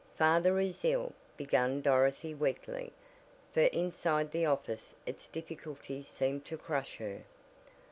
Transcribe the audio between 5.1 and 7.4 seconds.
difficulties seemed to crush her.